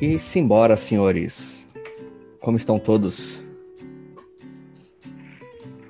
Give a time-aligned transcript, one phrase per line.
[0.00, 1.68] E simbora, senhores.
[2.38, 3.44] Como estão todos?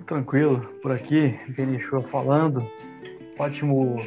[0.06, 2.64] Tranquilo, por aqui, Benichua falando.
[3.38, 4.00] Ótimo,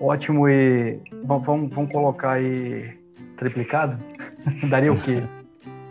[0.00, 2.96] ótimo e vamos, vamos colocar aí
[3.36, 3.98] triplicado?
[4.70, 5.24] Daria o quê?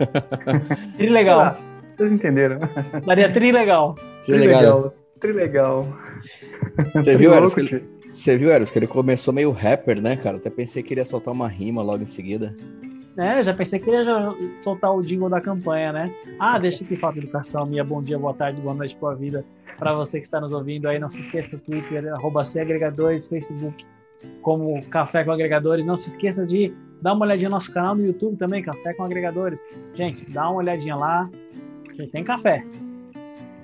[0.96, 1.40] Trilegal.
[1.40, 1.58] Ah,
[1.94, 2.58] vocês entenderam.
[3.04, 3.96] Daria trilegal.
[4.24, 4.94] Trilegal.
[5.20, 5.86] Trilegal.
[6.94, 10.38] Você viu, Eros, que você viu, Eros, que ele começou meio rapper, né, cara?
[10.38, 12.56] Até pensei que ele ia soltar uma rima logo em seguida.
[13.16, 16.10] É, já pensei que ele ia soltar o jingle da campanha, né?
[16.38, 19.44] Ah, deixa que falta educação, minha bom dia, boa tarde, boa noite, boa vida.
[19.78, 23.84] Para você que está nos ouvindo aí, não se esqueça do Twitter, arroba agregadores, Facebook,
[24.42, 25.86] como Café com Agregadores.
[25.86, 29.04] Não se esqueça de dar uma olhadinha no nosso canal no YouTube também, Café com
[29.04, 29.60] Agregadores.
[29.94, 31.28] Gente, dá uma olhadinha lá,
[31.94, 32.64] que tem café.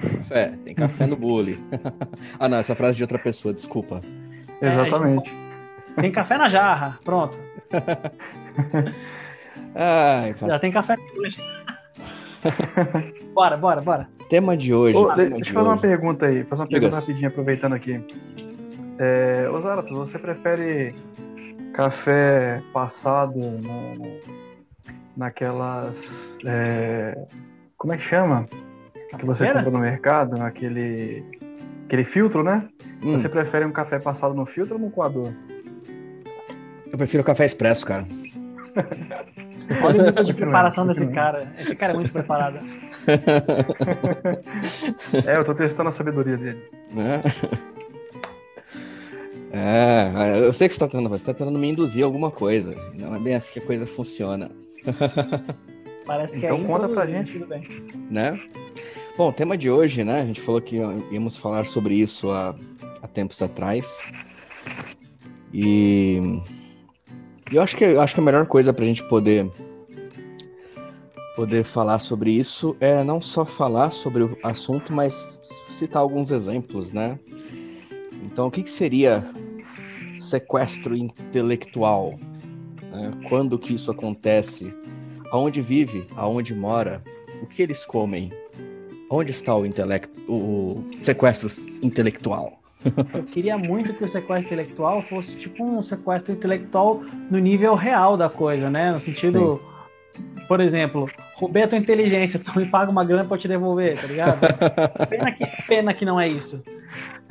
[0.00, 1.58] Café, tem café no bule.
[2.38, 4.00] ah, não, essa frase de outra pessoa, desculpa.
[4.60, 5.30] É, Exatamente.
[6.00, 7.38] Tem café na jarra, pronto.
[9.74, 11.42] Ai, Já tem café hoje.
[13.34, 14.08] bora, bora, bora.
[14.28, 14.96] Tema de hoje.
[14.96, 16.44] Ô, tema deixa eu fazer uma pergunta aí.
[16.44, 18.04] Fazer uma pergunta rapidinho, aproveitando aqui.
[18.98, 20.94] É, ô Zaratos, você prefere
[21.72, 24.20] café passado no, no,
[25.16, 26.34] naquelas.
[26.44, 27.16] É,
[27.76, 28.46] como é que chama?
[29.18, 31.24] Que você compra no mercado, naquele.
[31.86, 32.68] Aquele filtro, né?
[33.02, 33.18] Hum.
[33.18, 35.32] Você prefere um café passado no filtro ou no coador?
[36.86, 38.06] Eu prefiro café expresso, cara.
[39.82, 41.52] Olha o nível de preparação desse cara.
[41.58, 42.58] Esse cara é muito preparado.
[45.26, 46.62] é, eu tô testando a sabedoria dele.
[49.52, 52.74] É, é eu sei que você tá tentando, você tá tentando me induzir alguma coisa.
[52.98, 54.50] Não é bem assim que a coisa funciona.
[56.04, 57.34] Parece que então é conta pra gente.
[57.34, 57.62] Tudo bem.
[58.10, 58.40] Né?
[59.16, 60.22] Bom, o tema de hoje, né?
[60.22, 60.76] A gente falou que
[61.12, 62.56] íamos falar sobre isso há,
[63.02, 64.04] há tempos atrás.
[65.52, 66.40] E
[67.50, 69.50] eu acho que, eu acho que a melhor coisa para a gente poder
[71.34, 75.40] poder falar sobre isso é não só falar sobre o assunto, mas
[75.70, 77.18] citar alguns exemplos, né?
[78.24, 79.26] Então, o que, que seria
[80.18, 82.18] sequestro intelectual?
[82.92, 83.12] Né?
[83.28, 84.74] Quando que isso acontece?
[85.30, 86.06] Aonde vive?
[86.14, 87.02] Aonde mora?
[87.42, 88.30] O que eles comem?
[89.10, 91.48] Onde está o intelecto, o sequestro
[91.82, 92.59] intelectual?
[93.14, 98.16] Eu queria muito que o sequestro intelectual fosse tipo um sequestro intelectual no nível real
[98.16, 98.92] da coisa, né?
[98.92, 99.60] No sentido,
[100.14, 100.46] Sim.
[100.48, 104.00] por exemplo, roubei a tua inteligência, tu me paga uma grana pra eu te devolver,
[104.00, 104.40] tá ligado?
[105.08, 106.62] pena, que, pena que não é isso.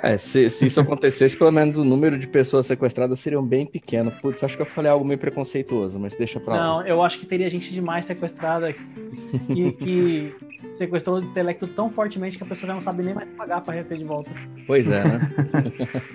[0.01, 4.11] É, se, se isso acontecesse, pelo menos o número de pessoas sequestradas seriam bem pequeno.
[4.11, 6.63] Putz, acho que eu falei algo meio preconceituoso, mas deixa pra lá.
[6.63, 10.35] Não, eu acho que teria gente demais sequestrada que, que
[10.73, 13.73] sequestrou o intelecto tão fortemente que a pessoa já não sabe nem mais pagar pra
[13.73, 14.31] reter de volta.
[14.65, 15.31] Pois é, né?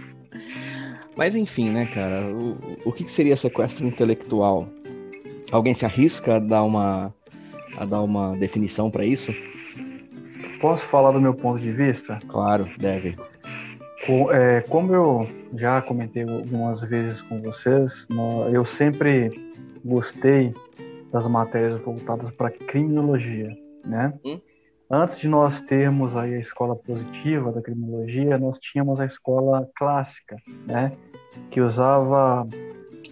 [1.17, 2.27] mas enfim, né, cara?
[2.27, 2.57] O,
[2.87, 4.67] o que, que seria sequestro intelectual?
[5.53, 7.15] Alguém se arrisca a dar uma,
[7.77, 9.33] a dar uma definição para isso?
[10.59, 12.19] Posso falar do meu ponto de vista?
[12.27, 13.15] Claro, deve.
[14.33, 18.07] É, como eu já comentei algumas vezes com vocês,
[18.53, 19.53] eu sempre
[19.85, 20.53] gostei
[21.11, 23.49] das matérias voltadas para criminologia,
[23.85, 24.13] né?
[24.25, 24.41] Hum?
[24.91, 30.37] Antes de nós termos aí a escola positiva da criminologia, nós tínhamos a escola clássica,
[30.67, 30.93] né?
[31.51, 32.47] Que usava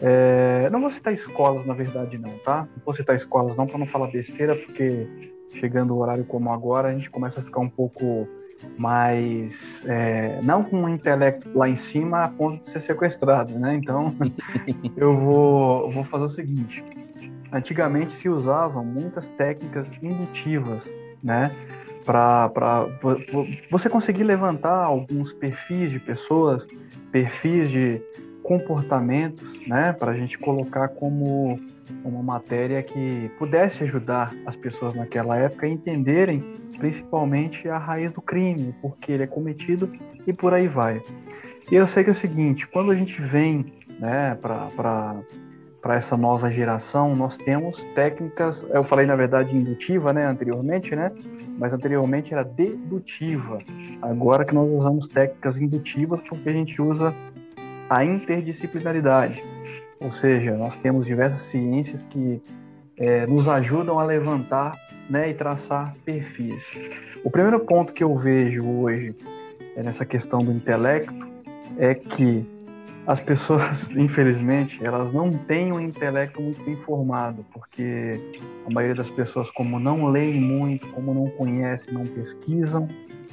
[0.00, 2.69] é, não vou citar escolas, na verdade, não, tá?
[2.76, 5.06] Não vou citar escolas, não, para não falar besteira, porque
[5.54, 8.26] chegando o horário como agora, a gente começa a ficar um pouco
[8.78, 13.76] mas é, não com o intelecto lá em cima a ponto de ser sequestrado, né?
[13.76, 14.14] Então
[14.96, 16.84] eu vou, vou fazer o seguinte:
[17.52, 20.90] antigamente se usavam muitas técnicas indutivas,
[21.22, 21.50] né?
[22.04, 22.88] Para
[23.70, 26.66] você conseguir levantar alguns perfis de pessoas,
[27.12, 28.02] perfis de
[28.42, 29.92] comportamentos, né?
[29.92, 31.60] Para a gente colocar como
[32.04, 36.43] uma matéria que pudesse ajudar as pessoas naquela época a entenderem
[36.78, 39.91] principalmente a raiz do crime, porque ele é cometido
[40.26, 41.03] e por aí vai.
[41.71, 45.22] E eu sei que é o seguinte, quando a gente vem né, para
[45.97, 51.12] essa nova geração, nós temos técnicas, eu falei na verdade indutiva né, anteriormente, né,
[51.59, 53.59] mas anteriormente era dedutiva.
[54.01, 57.15] Agora que nós usamos técnicas indutivas porque a gente usa
[57.89, 59.42] a interdisciplinaridade.
[60.03, 62.41] Ou seja, nós temos diversas ciências que
[62.97, 64.72] é, nos ajudam a levantar
[65.09, 66.71] né, e traçar perfis.
[67.25, 69.15] O primeiro ponto que eu vejo hoje
[69.77, 71.28] é nessa questão do intelecto
[71.78, 72.47] é que
[73.07, 78.21] as pessoas, infelizmente, elas não têm um intelecto muito bem formado, porque
[78.69, 82.87] a maioria das pessoas, como não leem muito, como não conhecem, não pesquisam,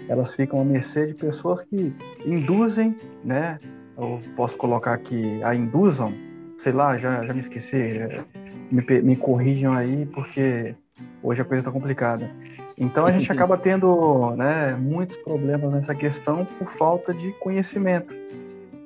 [0.08, 1.94] elas ficam à mercê de pessoas que
[2.26, 3.60] induzem, né?
[3.96, 6.14] Eu posso colocar aqui a induzam,
[6.60, 8.22] sei lá, já, já me esqueci, é,
[8.70, 10.76] me, me corrijam aí, porque
[11.24, 12.30] hoje a coisa está complicada.
[12.78, 18.14] Então a gente acaba tendo né, muitos problemas nessa questão por falta de conhecimento.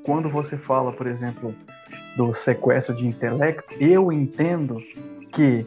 [0.04, 1.56] Quando você fala, por exemplo,
[2.16, 4.78] do sequestro de intelecto, eu entendo
[5.32, 5.66] que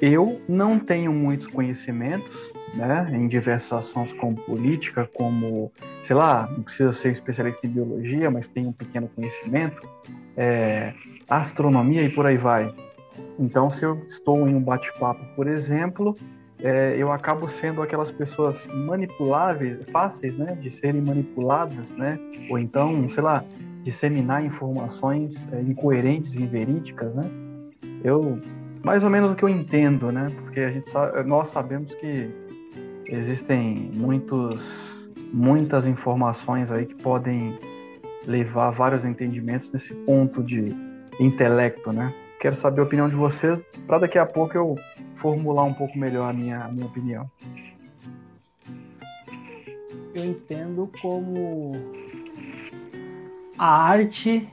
[0.00, 5.72] eu não tenho muitos conhecimentos né, em diversos assuntos como política, como,
[6.02, 9.80] sei lá, não precisa ser especialista em biologia, mas tenho um pequeno conhecimento,
[10.36, 10.92] é,
[11.28, 12.72] astronomia e por aí vai.
[13.38, 16.16] Então, se eu estou em um bate-papo, por exemplo,
[16.62, 22.18] é, eu acabo sendo aquelas pessoas manipuláveis, fáceis, né, de serem manipuladas, né,
[22.50, 23.44] ou então, sei lá,
[23.82, 27.24] disseminar informações é, incoerentes inverídicas, né.
[28.04, 28.38] Eu,
[28.84, 30.90] mais ou menos o que eu entendo, né, porque a gente
[31.26, 32.30] nós sabemos que
[33.10, 37.58] existem muitos, muitas informações aí que podem
[38.26, 40.74] levar a vários entendimentos nesse ponto de
[41.18, 42.14] intelecto, né.
[42.38, 44.74] Quero saber a opinião de vocês para daqui a pouco eu
[45.14, 47.30] formular um pouco melhor a minha, a minha opinião.
[50.14, 51.72] Eu entendo como
[53.58, 54.48] a arte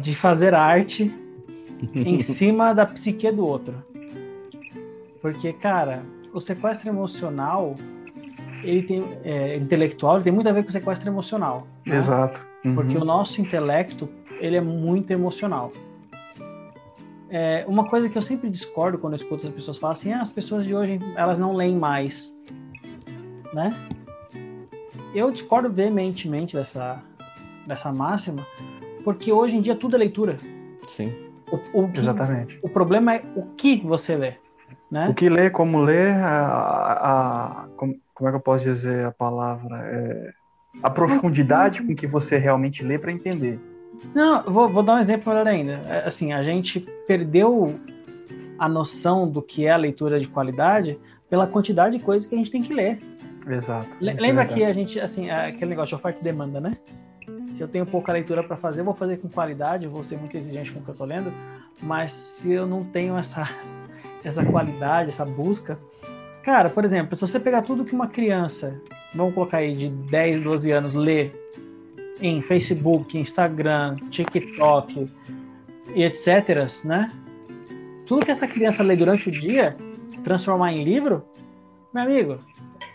[0.00, 1.14] de fazer arte
[1.94, 3.74] em cima da psique do outro.
[5.20, 6.02] Porque, cara,
[6.32, 7.76] o sequestro emocional,
[8.62, 11.66] ele tem é, intelectual, ele tem muito a ver com o sequestro emocional.
[11.84, 11.96] Né?
[11.96, 12.44] Exato.
[12.64, 12.74] Uhum.
[12.74, 14.08] Porque o nosso intelecto,
[14.40, 15.72] ele é muito emocional.
[17.28, 20.20] É, uma coisa que eu sempre discordo quando eu escuto as pessoas falar assim, ah,
[20.20, 22.36] as pessoas de hoje elas não leem mais,
[23.54, 23.74] né?
[25.14, 27.02] Eu discordo veementemente dessa
[27.66, 28.44] dessa máxima,
[29.02, 30.36] porque hoje em dia tudo é leitura.
[30.86, 31.10] Sim.
[31.50, 32.58] O, o que, Exatamente.
[32.62, 34.34] O problema é o que você lê,
[34.92, 35.08] né?
[35.08, 39.10] O que lê, como lê, a, a, como, como é que eu posso dizer a
[39.10, 39.78] palavra?
[39.86, 40.32] É,
[40.82, 43.58] a profundidade com que você realmente lê para entender.
[44.14, 45.80] Não, vou, vou dar um exemplo melhor ainda.
[45.88, 47.80] É, assim, a gente perdeu
[48.58, 51.00] a noção do que é a leitura de qualidade
[51.30, 53.00] pela quantidade de coisas que a gente tem que ler.
[53.48, 53.88] Exato.
[53.98, 56.76] lembra é que a gente, assim, aquele negócio de oferta e demanda, né?
[57.54, 60.36] Se eu tenho pouca leitura para fazer, eu vou fazer com qualidade, vou ser muito
[60.36, 61.32] exigente com o que eu tô lendo,
[61.82, 63.48] mas se eu não tenho essa,
[64.24, 65.78] essa qualidade, essa busca.
[66.42, 68.80] Cara, por exemplo, se você pegar tudo que uma criança,
[69.14, 71.30] vamos colocar aí, de 10, 12 anos, lê
[72.20, 75.10] em Facebook, Instagram, TikTok
[75.94, 77.10] e etc, né?
[78.06, 79.76] Tudo que essa criança lê durante o dia,
[80.24, 81.24] transformar em livro,
[81.92, 82.38] meu amigo,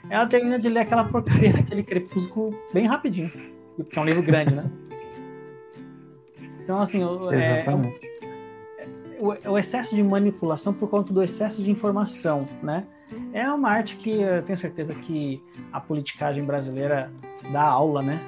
[0.09, 3.31] ela termina de ler aquela porcaria daquele crepúsculo bem rapidinho,
[3.75, 4.65] porque é um livro grande, né?
[6.63, 7.01] Então, assim,
[7.31, 7.63] é, é
[9.19, 12.85] o, o, excesso de manipulação por conta do excesso de informação, né?
[13.33, 15.41] É uma arte que eu tenho certeza que
[15.71, 17.11] a politicagem brasileira
[17.51, 18.19] dá aula, né?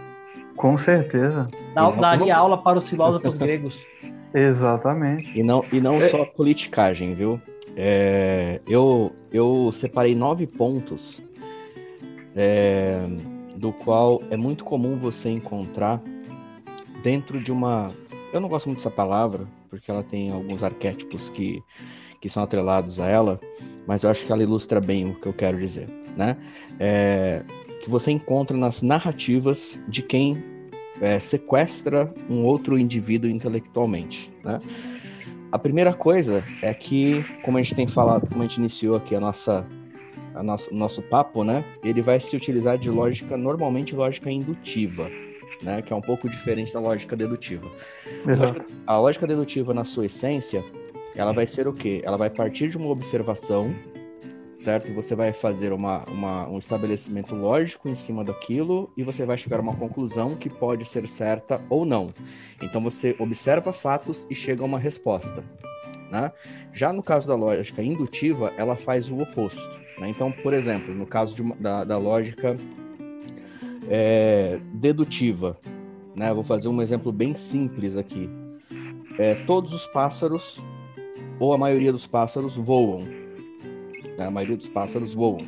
[0.56, 1.48] Com certeza.
[2.00, 3.78] daria aula para os filósofos gregos.
[4.34, 5.38] Exatamente.
[5.38, 6.08] E não, e não é...
[6.08, 7.42] só politicagem, viu?
[7.76, 11.24] É, eu, eu separei nove pontos
[12.36, 13.08] é,
[13.56, 16.02] do qual é muito comum você encontrar
[17.02, 17.92] dentro de uma.
[18.32, 21.64] Eu não gosto muito dessa palavra, porque ela tem alguns arquétipos que,
[22.20, 23.40] que são atrelados a ela,
[23.88, 25.88] mas eu acho que ela ilustra bem o que eu quero dizer,
[26.18, 26.38] né?
[26.80, 27.44] É,
[27.82, 30.44] que você encontra nas narrativas de quem
[31.02, 34.32] é, sequestra um outro indivíduo intelectualmente.
[34.44, 34.60] Né?
[35.52, 39.16] A primeira coisa é que, como a gente tem falado, como a gente iniciou aqui
[39.16, 39.66] a nossa,
[40.36, 41.64] a nosso, nosso papo, né?
[41.84, 45.10] Ele vai se utilizar de lógica, normalmente lógica indutiva,
[45.62, 45.82] né?
[45.82, 47.70] Que é um pouco diferente da lógica dedutiva.
[48.26, 50.64] A lógica, a lógica dedutiva, na sua essência,
[51.16, 52.02] ela vai ser o quê?
[52.04, 53.74] Ela vai partir de uma observação
[54.60, 54.94] certo?
[54.94, 59.58] Você vai fazer uma, uma, um estabelecimento lógico em cima daquilo e você vai chegar
[59.58, 62.14] a uma conclusão que pode ser certa ou não.
[62.62, 65.44] Então você observa fatos e chega a uma resposta.
[66.12, 66.32] Né?
[66.74, 69.80] Já no caso da lógica indutiva, ela faz o oposto.
[69.98, 70.10] Né?
[70.10, 72.58] Então, por exemplo, no caso de uma, da, da lógica
[73.90, 75.58] é, dedutiva,
[76.16, 76.34] né?
[76.34, 78.30] vou fazer um exemplo bem simples aqui.
[79.18, 80.62] É, todos os pássaros,
[81.40, 83.20] ou a maioria dos pássaros, voam
[84.20, 84.26] né?
[84.26, 85.40] A maioria dos pássaros voam.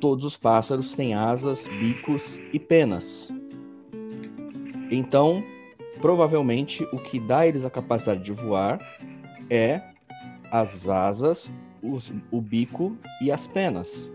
[0.00, 3.28] Todos os pássaros têm asas, bicos e penas.
[4.90, 5.42] Então,
[6.00, 8.78] provavelmente, o que dá a eles a capacidade de voar
[9.50, 9.82] é
[10.50, 11.50] as asas,
[11.82, 14.10] os, o bico e as penas.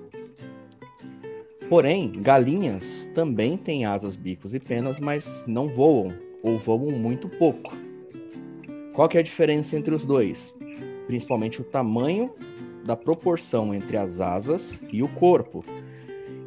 [1.69, 6.11] Porém, galinhas também têm asas, bicos e penas, mas não voam,
[6.41, 7.77] ou voam muito pouco.
[8.91, 10.55] Qual que é a diferença entre os dois?
[11.05, 12.33] Principalmente o tamanho
[12.83, 15.63] da proporção entre as asas e o corpo.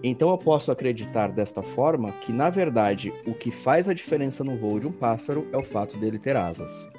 [0.02, 4.56] Então eu posso acreditar desta forma que, na verdade, o que faz a diferença no
[4.56, 6.90] voo de um pássaro é o fato dele ter asas.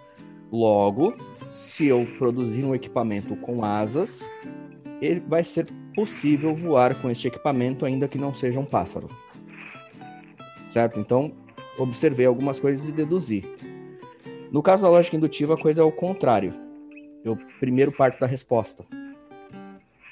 [0.50, 1.14] Logo,
[1.46, 4.32] se eu produzir um equipamento com asas,
[5.02, 9.10] ele vai ser possível voar com este equipamento, ainda que não seja um pássaro.
[10.68, 11.00] Certo?
[11.00, 11.32] Então,
[11.78, 13.44] observei algumas coisas e deduzi.
[14.52, 16.54] No caso da lógica indutiva, a coisa é o contrário.
[17.24, 18.86] Eu primeiro parto da resposta.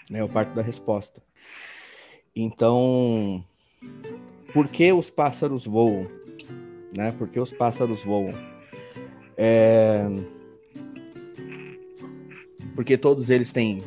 [0.10, 0.22] Né?
[0.22, 1.22] Eu parto da resposta.
[2.36, 3.44] Então,
[4.54, 6.08] por que os pássaros voam?
[6.96, 7.12] Né?
[7.18, 8.32] Por que os pássaros voam?
[9.38, 10.06] É...
[12.76, 13.84] Porque todos eles têm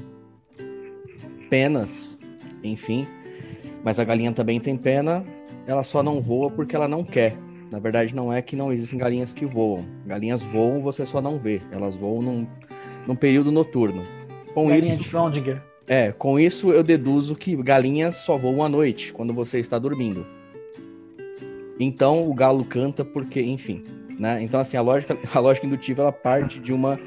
[1.55, 2.19] penas,
[2.65, 3.07] enfim.
[3.85, 5.25] Mas a galinha também tem pena,
[5.69, 7.37] ela só não voa porque ela não quer.
[7.71, 9.85] Na verdade, não é que não existem galinhas que voam.
[10.05, 11.61] Galinhas voam, você só não vê.
[11.71, 12.47] Elas voam num,
[13.07, 14.03] num período noturno.
[14.53, 15.63] Com Galinha isso, de Schrödinger.
[15.87, 20.27] É, com isso eu deduzo que galinhas só voam à noite, quando você está dormindo.
[21.79, 23.85] Então o galo canta porque, enfim,
[24.19, 24.43] né?
[24.43, 26.99] Então assim, a lógica, a lógica indutiva ela parte de uma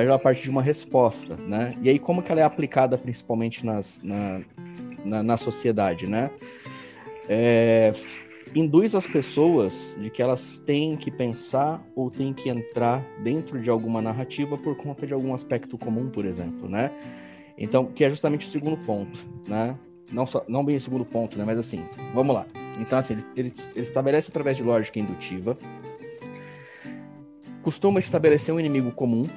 [0.00, 1.74] ela parte de uma resposta, né?
[1.82, 4.40] E aí como que ela é aplicada principalmente nas, na,
[5.04, 6.30] na, na sociedade, né?
[7.28, 7.92] É,
[8.54, 13.70] induz as pessoas de que elas têm que pensar ou têm que entrar dentro de
[13.70, 16.90] alguma narrativa por conta de algum aspecto comum, por exemplo, né?
[17.56, 19.76] Então, que é justamente o segundo ponto, né?
[20.10, 21.44] Não, só, não bem o segundo ponto, né?
[21.44, 21.84] Mas assim,
[22.14, 22.46] vamos lá.
[22.78, 25.56] Então, assim, ele, ele, ele estabelece através de lógica indutiva,
[27.62, 29.28] costuma estabelecer um inimigo comum,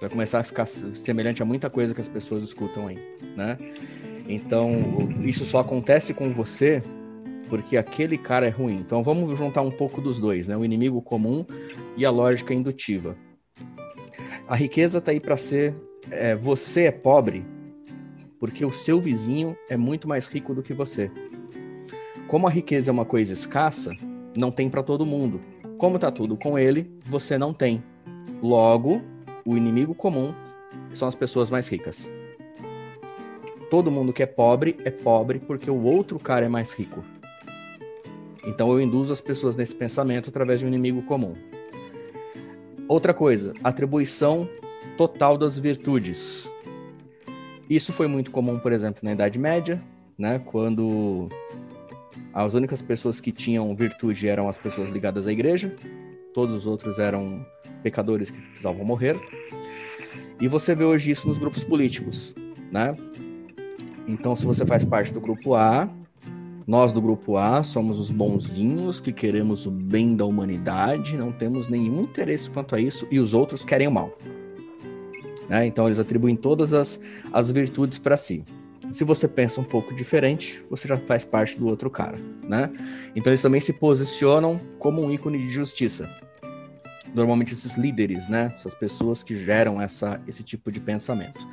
[0.00, 2.98] vai começar a ficar semelhante a muita coisa que as pessoas escutam aí,
[3.36, 3.58] né?
[4.28, 6.82] Então, isso só acontece com você
[7.48, 8.78] porque aquele cara é ruim.
[8.78, 10.56] Então, vamos juntar um pouco dos dois, né?
[10.56, 11.44] O inimigo comum
[11.96, 13.16] e a lógica indutiva.
[14.48, 15.74] A riqueza está aí para ser
[16.10, 17.44] é, você é pobre
[18.38, 21.10] porque o seu vizinho é muito mais rico do que você.
[22.26, 23.94] Como a riqueza é uma coisa escassa,
[24.36, 25.42] não tem para todo mundo.
[25.76, 27.82] Como tá tudo com ele, você não tem.
[28.42, 29.02] Logo,
[29.50, 30.32] o inimigo comum
[30.94, 32.08] são as pessoas mais ricas
[33.70, 37.04] todo mundo que é pobre é pobre porque o outro cara é mais rico.
[38.44, 41.34] Então eu induzo as pessoas nesse pensamento através de um inimigo comum.
[42.88, 44.48] Outra coisa, atribuição
[44.96, 46.50] total das virtudes.
[47.68, 49.80] Isso foi muito comum, por exemplo, na Idade Média,
[50.18, 51.28] né, quando
[52.34, 55.72] as únicas pessoas que tinham virtude eram as pessoas ligadas à igreja,
[56.32, 57.44] todos os outros eram
[57.82, 59.18] pecadores que precisavam morrer.
[60.40, 62.34] E você vê hoje isso nos grupos políticos,
[62.72, 62.96] né?
[64.06, 65.88] Então, se você faz parte do grupo A,
[66.66, 71.68] nós do grupo A somos os bonzinhos que queremos o bem da humanidade, não temos
[71.68, 74.16] nenhum interesse quanto a isso e os outros querem o mal.
[75.48, 75.66] Né?
[75.66, 77.00] Então, eles atribuem todas as,
[77.32, 78.44] as virtudes para si.
[78.92, 82.68] Se você pensa um pouco diferente, você já faz parte do outro cara, né?
[83.14, 86.10] Então eles também se posicionam como um ícone de justiça.
[87.14, 88.52] Normalmente esses líderes, né?
[88.56, 91.46] Essas pessoas que geram essa, esse tipo de pensamento.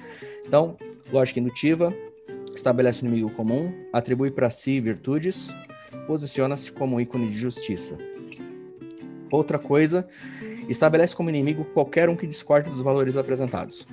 [0.46, 0.78] Então,
[1.12, 1.94] lógica indutiva,
[2.56, 5.50] estabelece um inimigo comum, atribui para si virtudes,
[6.08, 7.98] posiciona-se como um ícone de justiça.
[9.32, 10.08] Outra coisa,
[10.68, 13.88] estabelece como inimigo qualquer um que discorde dos valores apresentados.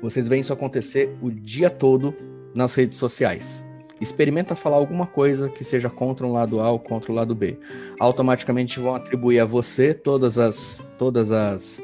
[0.00, 2.14] Vocês veem isso acontecer o dia todo
[2.54, 3.66] nas redes sociais.
[4.00, 7.58] Experimenta falar alguma coisa que seja contra um lado A ou contra o lado B.
[8.00, 11.80] Automaticamente vão atribuir a você todas as todas as,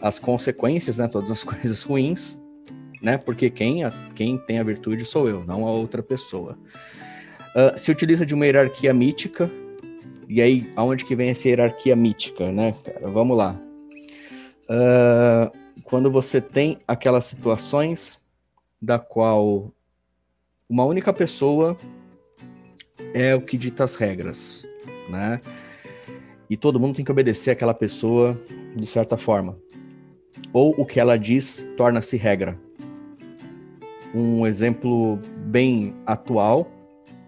[0.00, 2.38] as consequências, né, todas as coisas ruins
[3.04, 3.18] né?
[3.18, 6.58] Porque quem, a, quem tem a virtude sou eu, não a outra pessoa.
[7.54, 9.50] Uh, se utiliza de uma hierarquia mítica,
[10.26, 13.10] e aí, aonde que vem essa hierarquia mítica, né, cara?
[13.10, 13.60] Vamos lá.
[14.64, 18.18] Uh, quando você tem aquelas situações
[18.80, 19.70] da qual
[20.68, 21.76] uma única pessoa
[23.12, 24.66] é o que dita as regras,
[25.08, 25.40] né?
[26.48, 28.40] E todo mundo tem que obedecer aquela pessoa
[28.74, 29.58] de certa forma.
[30.52, 32.58] Ou o que ela diz torna-se regra.
[34.14, 36.70] Um exemplo bem atual,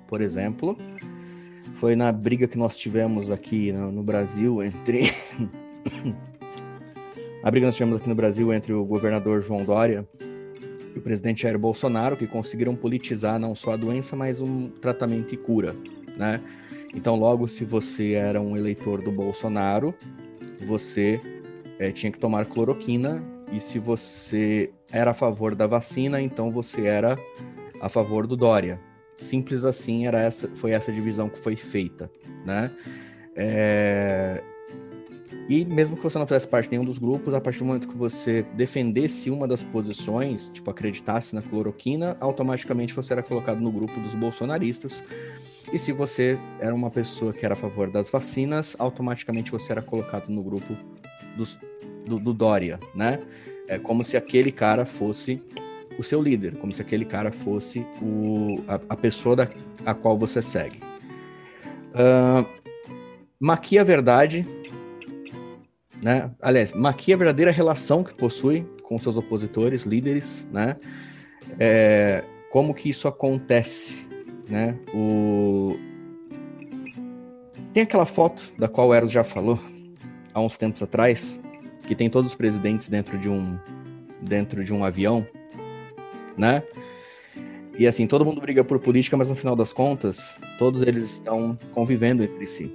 [0.06, 0.78] por exemplo,
[1.74, 5.00] foi na briga que nós tivemos aqui no, no Brasil entre.
[7.42, 10.08] a briga que nós tivemos aqui no Brasil entre o governador João Dória
[10.96, 15.34] e o presidente Jair Bolsonaro, que conseguiram politizar não só a doença, mas um tratamento
[15.34, 15.76] e cura,
[16.16, 16.40] né?
[16.94, 19.94] Então, logo, se você era um eleitor do Bolsonaro,
[20.66, 21.20] você
[21.78, 23.22] é, tinha que tomar cloroquina,
[23.52, 27.18] e se você era a favor da vacina, então você era
[27.78, 28.80] a favor do Dória.
[29.18, 32.10] Simples assim, era essa, foi essa divisão que foi feita,
[32.44, 32.70] né?
[33.36, 34.42] É...
[35.48, 37.88] E mesmo que você não fizesse parte de nenhum dos grupos, a partir do momento
[37.88, 43.70] que você defendesse uma das posições, tipo, acreditasse na cloroquina, automaticamente você era colocado no
[43.70, 45.02] grupo dos bolsonaristas.
[45.72, 49.82] E se você era uma pessoa que era a favor das vacinas, automaticamente você era
[49.82, 50.76] colocado no grupo
[51.36, 51.58] dos,
[52.04, 53.20] do, do Dória, né?
[53.68, 55.42] É como se aquele cara fosse
[55.98, 59.48] o seu líder, como se aquele cara fosse o, a, a pessoa da,
[59.84, 60.78] a qual você segue.
[61.92, 62.46] Uh,
[63.40, 64.46] maquia a verdade,
[66.06, 66.30] né?
[66.40, 70.76] Aliás, maquia a verdadeira relação que possui com seus opositores, líderes, né?
[71.58, 74.08] É, como que isso acontece,
[74.48, 74.78] né?
[74.94, 75.76] O...
[77.72, 79.58] Tem aquela foto da qual o Eros já falou
[80.32, 81.40] há uns tempos atrás,
[81.88, 83.58] que tem todos os presidentes dentro de um
[84.22, 85.26] dentro de um avião,
[86.38, 86.62] né?
[87.76, 91.58] E assim, todo mundo briga por política, mas no final das contas, todos eles estão
[91.72, 92.72] convivendo entre si.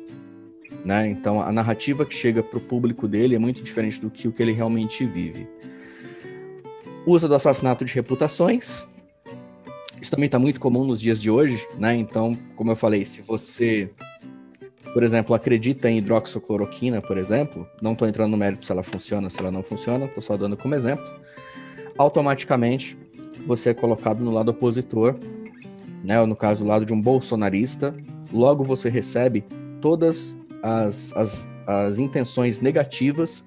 [0.83, 1.09] Né?
[1.09, 4.31] Então, a narrativa que chega para o público dele é muito diferente do que o
[4.31, 5.47] que ele realmente vive.
[7.05, 8.83] Usa do assassinato de reputações.
[10.01, 11.95] Isso também está muito comum nos dias de hoje, né?
[11.95, 13.91] Então, como eu falei, se você,
[14.93, 19.29] por exemplo, acredita em hidroxicloroquina, por exemplo, não estou entrando no mérito se ela funciona,
[19.29, 21.05] se ela não funciona, estou só dando como exemplo,
[21.97, 22.97] automaticamente
[23.45, 25.15] você é colocado no lado opositor,
[26.03, 26.19] né?
[26.19, 27.95] Ou no caso, do lado de um bolsonarista,
[28.33, 29.43] logo você recebe
[29.79, 33.43] todas as, as, as intenções negativas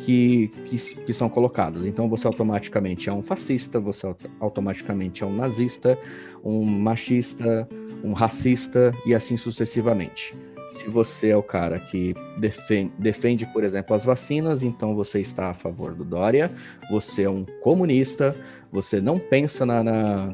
[0.00, 1.86] que, que, que, são colocadas.
[1.86, 5.98] Então você automaticamente é um fascista, você automaticamente é um nazista,
[6.44, 7.68] um machista,
[8.02, 10.34] um racista e assim sucessivamente.
[10.72, 15.50] Se você é o cara que defende, defende, por exemplo, as vacinas, então você está
[15.50, 16.50] a favor do Dória,
[16.90, 18.36] você é um comunista,
[18.72, 20.32] você não pensa na, na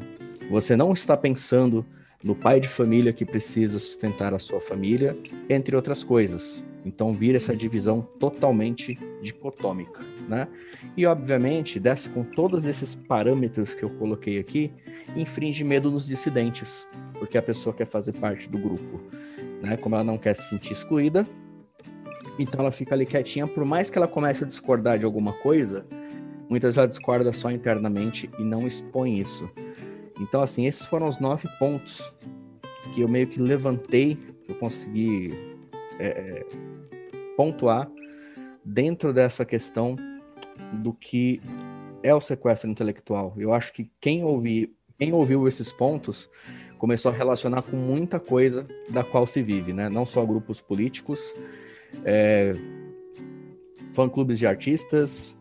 [0.49, 1.85] você não está pensando
[2.23, 5.17] no pai de família que precisa sustentar a sua família,
[5.49, 6.63] entre outras coisas.
[6.85, 10.47] Então vira essa divisão totalmente dicotômica, né?
[10.97, 14.71] E obviamente, dessa com todos esses parâmetros que eu coloquei aqui,
[15.15, 16.87] infringe medo nos dissidentes,
[17.19, 18.99] porque a pessoa quer fazer parte do grupo,
[19.61, 19.77] né?
[19.77, 21.27] Como ela não quer se sentir excluída,
[22.39, 25.85] então ela fica ali quietinha, por mais que ela comece a discordar de alguma coisa,
[26.49, 29.49] muitas ela discorda só internamente e não expõe isso.
[30.21, 32.13] Então, assim, esses foram os nove pontos
[32.93, 35.33] que eu meio que levantei, que eu consegui
[35.99, 36.45] é, é,
[37.35, 37.89] pontuar
[38.63, 39.95] dentro dessa questão
[40.73, 41.41] do que
[42.03, 43.33] é o sequestro intelectual.
[43.35, 46.29] Eu acho que quem, ouvi, quem ouviu esses pontos
[46.77, 49.89] começou a relacionar com muita coisa da qual se vive, né?
[49.89, 51.33] Não só grupos políticos,
[52.05, 52.53] é,
[53.93, 55.37] fã-clubes de artistas,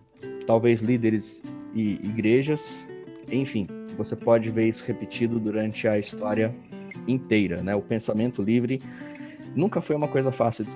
[0.47, 1.43] talvez líderes
[1.75, 2.87] e igrejas,
[3.31, 3.67] enfim,
[4.03, 6.55] você pode ver isso repetido durante a história
[7.07, 7.75] inteira, né?
[7.75, 8.81] O pensamento livre
[9.55, 10.73] nunca foi uma coisa fácil de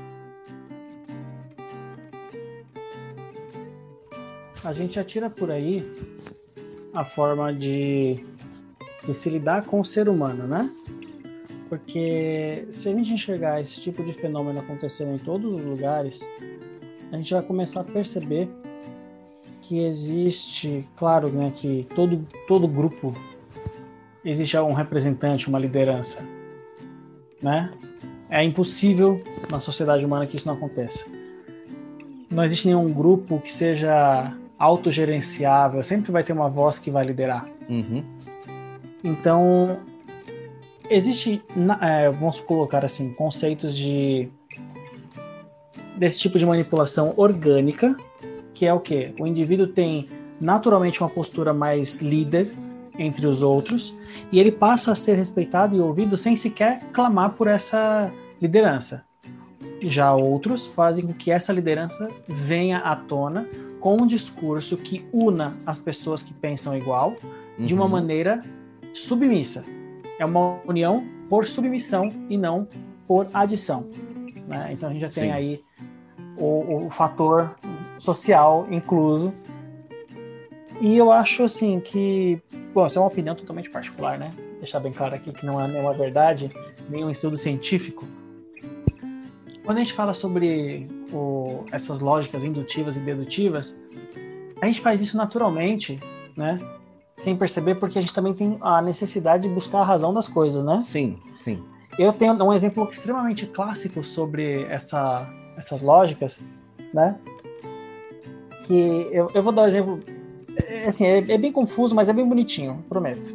[4.62, 5.86] a gente atira por aí
[6.92, 8.24] a forma de,
[9.04, 10.70] de se lidar com o ser humano, né?
[11.68, 16.20] Porque se a gente enxergar esse tipo de fenômeno acontecendo em todos os lugares,
[17.10, 18.48] a gente vai começar a perceber
[19.64, 23.14] que existe, claro, né, que todo, todo grupo
[24.22, 26.22] existe um representante, uma liderança,
[27.42, 27.72] né?
[28.28, 31.04] É impossível na sociedade humana que isso não aconteça.
[32.30, 37.48] Não existe nenhum grupo que seja autogerenciável, sempre vai ter uma voz que vai liderar.
[37.68, 38.04] Uhum.
[39.02, 39.78] Então,
[40.90, 41.42] existe,
[41.80, 44.28] é, vamos colocar assim, conceitos de
[45.96, 47.96] desse tipo de manipulação orgânica,
[48.54, 49.12] que é o que?
[49.18, 50.08] O indivíduo tem
[50.40, 52.50] naturalmente uma postura mais líder
[52.98, 53.94] entre os outros
[54.30, 59.04] e ele passa a ser respeitado e ouvido sem sequer clamar por essa liderança.
[59.82, 63.46] Já outros fazem com que essa liderança venha à tona
[63.80, 67.16] com um discurso que una as pessoas que pensam igual
[67.58, 67.66] uhum.
[67.66, 67.90] de uma uhum.
[67.90, 68.42] maneira
[68.94, 69.64] submissa.
[70.18, 72.68] É uma união por submissão e não
[73.06, 73.88] por adição.
[74.46, 74.70] Né?
[74.72, 75.30] Então a gente já tem Sim.
[75.30, 75.60] aí
[76.36, 77.54] o, o fator
[77.98, 79.32] social incluso.
[80.80, 82.40] E eu acho assim que,
[82.72, 84.32] bom, isso é uma opinião totalmente particular, né?
[84.58, 86.50] Deixar bem claro aqui que não é nenhuma verdade,
[86.88, 88.06] nenhum estudo científico.
[89.64, 93.80] Quando a gente fala sobre o, essas lógicas indutivas e dedutivas,
[94.60, 95.98] a gente faz isso naturalmente,
[96.36, 96.60] né?
[97.16, 100.64] Sem perceber, porque a gente também tem a necessidade de buscar a razão das coisas,
[100.64, 100.82] né?
[100.82, 101.62] Sim, sim.
[101.98, 105.26] Eu tenho um exemplo extremamente clássico sobre essa,
[105.56, 106.40] essas lógicas,
[106.92, 107.16] né?
[108.64, 110.02] Que eu, eu vou dar um exemplo.
[110.66, 113.34] É, assim, é, é, bem confuso, mas é bem bonitinho, prometo.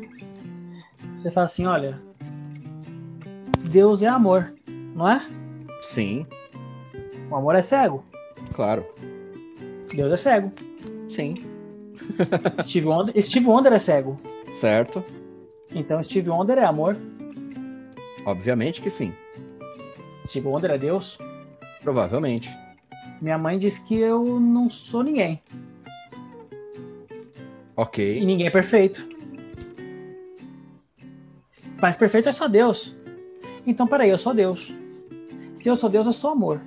[1.13, 2.01] Você fala assim, olha,
[3.69, 4.53] Deus é amor,
[4.95, 5.25] não é?
[5.81, 6.25] Sim.
[7.29, 8.03] O amor é cego.
[8.53, 8.85] Claro.
[9.93, 10.51] Deus é cego.
[11.09, 11.35] Sim.
[12.63, 14.19] Steve Wonder, Steve Wonder é cego.
[14.51, 15.03] Certo.
[15.73, 16.97] Então Steve Wonder é amor.
[18.25, 19.13] Obviamente que sim.
[20.03, 21.17] Steve Wonder é Deus?
[21.81, 22.49] Provavelmente.
[23.21, 25.41] Minha mãe diz que eu não sou ninguém.
[27.75, 28.17] Ok.
[28.17, 29.07] E ninguém é perfeito.
[31.81, 32.95] Mas perfeito é só Deus.
[33.65, 34.73] Então, peraí, eu sou Deus.
[35.55, 36.61] Se eu sou Deus, eu sou amor.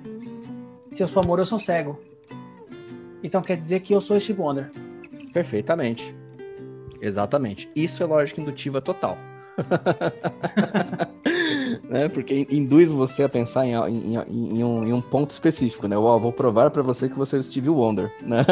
[0.91, 1.99] Se eu sou amor, eu sou cego.
[3.23, 4.69] Então quer dizer que eu sou Steve Wonder.
[5.33, 6.15] Perfeitamente.
[7.01, 7.69] Exatamente.
[7.75, 9.17] Isso é lógica indutiva total.
[11.89, 12.07] né?
[12.07, 15.97] Porque induz você a pensar em, em, em, um, em um, ponto específico, né?
[15.97, 18.45] Oh, vou provar para você que você é o Steve Wonder, né?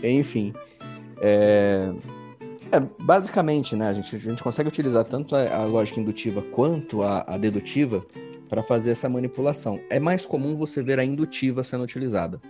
[0.02, 0.52] Enfim.
[1.20, 1.90] É...
[2.72, 7.00] É, basicamente, né, a gente, a gente consegue utilizar tanto a, a lógica indutiva quanto
[7.00, 8.04] a, a dedutiva
[8.48, 9.78] para fazer essa manipulação.
[9.88, 12.40] É mais comum você ver a indutiva sendo utilizada,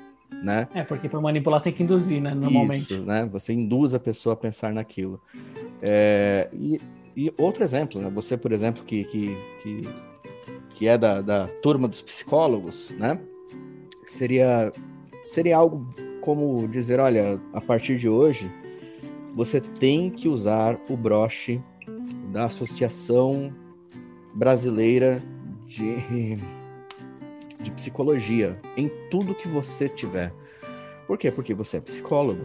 [0.43, 0.69] né?
[0.75, 2.95] É, porque para manipular você tem que induzir, né, normalmente.
[2.95, 3.29] Isso, né?
[3.31, 5.21] Você induz a pessoa a pensar naquilo.
[5.83, 6.81] É, e,
[7.17, 8.11] e, outro exemplo, né?
[8.11, 9.89] Você, por exemplo, que, que, que,
[10.71, 13.19] que é da, da turma dos psicólogos, né?
[14.05, 14.71] Seria,
[15.25, 15.87] seria algo
[16.21, 18.51] como dizer, olha, a partir de hoje
[19.33, 21.61] você tem que usar o broche
[22.33, 23.55] da Associação
[24.35, 25.23] Brasileira
[25.67, 26.37] de,
[27.63, 30.33] de Psicologia em tudo que você tiver.
[31.07, 31.31] Por quê?
[31.31, 32.45] Porque você é psicólogo.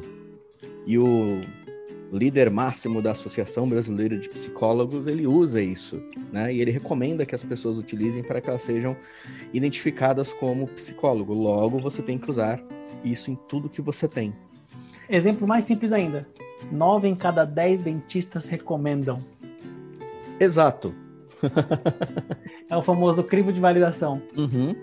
[0.86, 1.42] E o
[2.12, 6.54] líder máximo da Associação Brasileira de Psicólogos, ele usa isso, né?
[6.54, 8.97] E ele recomenda que as pessoas utilizem para que elas sejam
[9.54, 11.34] identificadas como psicólogo.
[11.34, 12.62] Logo, você tem que usar
[13.04, 14.34] isso em tudo que você tem.
[15.10, 16.28] Exemplo mais simples ainda.
[16.71, 19.19] Nove em cada dez dentistas recomendam.
[20.39, 20.93] Exato.
[22.69, 24.21] é o famoso crivo de validação.
[24.36, 24.76] Uhum.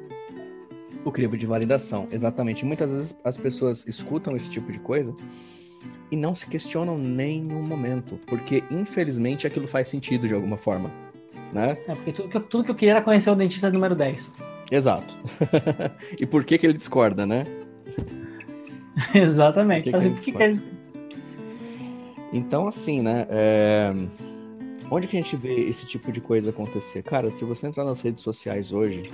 [1.05, 2.65] O crivo de validação, exatamente.
[2.65, 5.15] Muitas vezes as pessoas escutam esse tipo de coisa
[6.11, 10.91] e não se questionam nem um momento, porque infelizmente aquilo faz sentido de alguma forma,
[11.53, 11.77] né?
[11.87, 14.33] É, porque tudo que, eu, tudo que eu queria era conhecer o dentista número 10.
[14.71, 15.17] Exato.
[16.19, 17.45] e por que que ele discorda, né?
[19.15, 19.91] Exatamente.
[19.91, 20.61] Que que que ele
[22.33, 23.27] então, assim, né?
[23.31, 23.93] É...
[24.91, 27.03] Onde que a gente vê esse tipo de coisa acontecer?
[27.03, 29.11] Cara, se você entrar nas redes sociais hoje,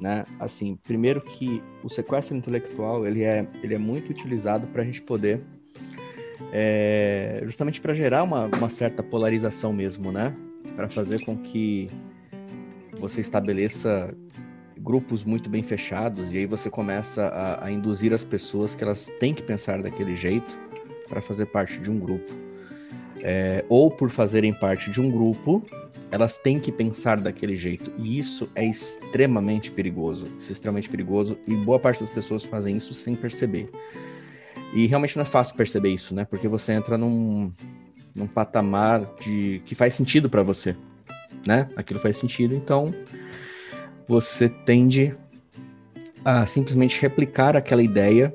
[0.00, 0.24] né?
[0.38, 5.00] Assim, primeiro que o sequestro intelectual ele é, ele é muito utilizado para a gente
[5.02, 5.40] poder
[6.52, 10.34] é, justamente para gerar uma, uma certa polarização mesmo, né?
[10.74, 11.90] Para fazer com que
[12.98, 14.14] você estabeleça
[14.78, 19.10] grupos muito bem fechados e aí você começa a, a induzir as pessoas que elas
[19.20, 20.58] têm que pensar daquele jeito
[21.08, 22.32] para fazer parte de um grupo.
[23.22, 25.62] É, ou por fazerem parte de um grupo,
[26.10, 27.92] elas têm que pensar daquele jeito.
[27.96, 30.24] E isso é extremamente perigoso.
[30.38, 31.38] Isso é extremamente perigoso.
[31.46, 33.70] E boa parte das pessoas fazem isso sem perceber.
[34.72, 36.24] E realmente não é fácil perceber isso, né?
[36.24, 37.52] Porque você entra num,
[38.14, 40.76] num patamar de que faz sentido para você,
[41.46, 41.68] né?
[41.76, 42.94] Aquilo faz sentido, então
[44.08, 45.14] você tende
[46.24, 48.34] a simplesmente replicar aquela ideia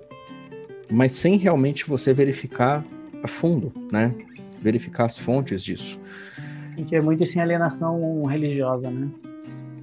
[0.89, 2.83] mas sem realmente você verificar
[3.23, 4.13] a fundo, né?
[4.61, 5.99] Verificar as fontes disso.
[6.73, 9.07] A gente é muito sem alienação religiosa, né?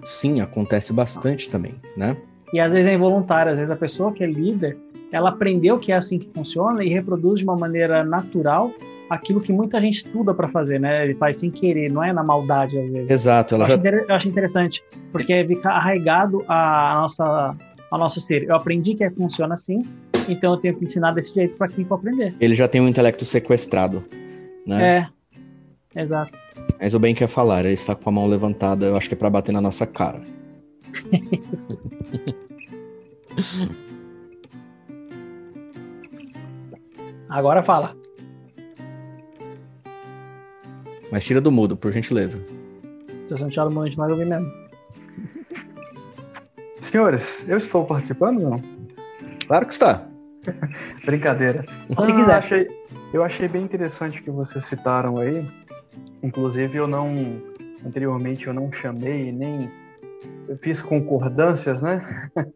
[0.04, 2.16] Sim, acontece bastante também, né?
[2.52, 4.76] E às vezes é involuntário, às vezes a pessoa que é líder,
[5.14, 8.72] ela aprendeu que é assim que funciona e reproduz de uma maneira natural
[9.08, 11.04] aquilo que muita gente estuda para fazer, né?
[11.04, 13.08] Ele faz sem querer, não é na maldade às vezes.
[13.08, 13.54] Exato.
[13.54, 13.76] Ela eu, já...
[13.76, 17.56] acho eu acho interessante, porque fica arraigado a nossa,
[17.92, 18.42] ao nosso ser.
[18.42, 19.82] Eu aprendi que funciona assim,
[20.28, 22.34] então eu tenho que ensinar desse jeito para quem for aprender.
[22.40, 24.04] Ele já tem um intelecto sequestrado,
[24.66, 25.08] né?
[25.94, 26.36] É, exato.
[26.80, 29.16] Mas o bem quer falar, ele está com a mão levantada, eu acho que é
[29.16, 30.20] para bater na nossa cara.
[37.34, 37.96] Agora fala.
[41.10, 42.40] Mas tira do mudo, por gentileza.
[43.26, 44.52] Se você não tirar do mudo, a gente vai ouvir mesmo.
[46.80, 48.62] Senhores, eu estou participando ou não?
[49.48, 50.06] Claro que está.
[51.04, 51.64] Brincadeira.
[52.00, 52.36] Se ah, quiser.
[52.36, 52.68] Achei,
[53.12, 55.44] eu achei bem interessante que vocês citaram aí.
[56.22, 57.42] Inclusive, eu não.
[57.84, 59.68] Anteriormente, eu não chamei nem.
[60.46, 62.30] Eu fiz concordâncias, né?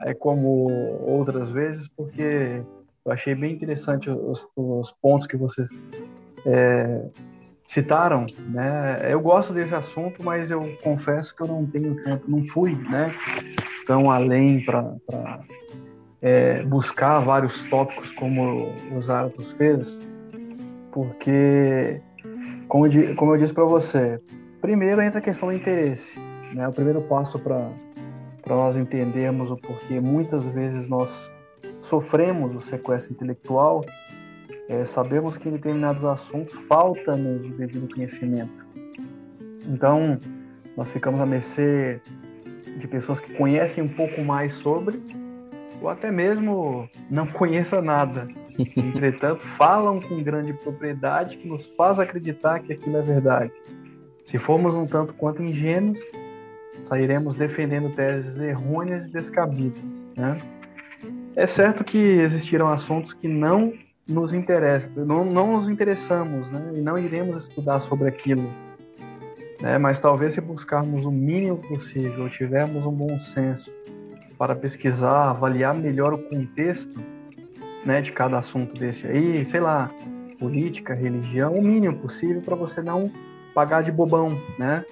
[0.00, 0.68] É como
[1.06, 2.62] outras vezes, porque
[3.04, 5.68] eu achei bem interessante os, os pontos que vocês
[6.46, 7.04] é,
[7.66, 8.98] citaram, né?
[9.10, 13.14] Eu gosto desse assunto, mas eu confesso que eu não tenho tempo, não fui, né?
[13.86, 14.94] Tão além para
[16.22, 19.98] é, buscar vários tópicos como o Zaratos fez,
[20.90, 22.00] porque,
[22.68, 22.86] como
[23.16, 24.20] como eu disse para você,
[24.60, 26.18] primeiro entra a questão do interesse.
[26.54, 26.66] Né?
[26.66, 27.68] O primeiro passo para
[28.48, 31.30] nós entendermos o porquê muitas vezes nós
[31.84, 33.84] sofremos o sequestro intelectual,
[34.68, 38.64] é, sabemos que em determinados assuntos falta-nos o devido conhecimento.
[39.68, 40.18] Então,
[40.76, 42.00] nós ficamos à mercê
[42.78, 45.00] de pessoas que conhecem um pouco mais sobre
[45.82, 48.28] ou até mesmo não conheça nada.
[48.58, 53.52] Entretanto, falam com grande propriedade que nos faz acreditar que aquilo é verdade.
[54.24, 56.00] Se formos um tanto quanto ingênuos,
[56.84, 59.82] sairemos defendendo teses errôneas e descabidas.
[60.16, 60.40] Né?
[61.36, 63.72] É certo que existirão assuntos que não
[64.06, 66.72] nos interessam, não, não nos interessamos, né?
[66.74, 68.48] e não iremos estudar sobre aquilo.
[69.60, 69.78] Né?
[69.78, 73.72] Mas talvez se buscarmos o mínimo possível, tivermos um bom senso
[74.38, 77.00] para pesquisar, avaliar melhor o contexto
[77.84, 79.90] né, de cada assunto desse aí, sei lá,
[80.38, 83.10] política, religião, o mínimo possível para você não
[83.54, 84.84] pagar de bobão, né?